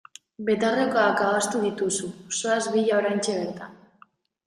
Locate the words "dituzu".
1.67-2.11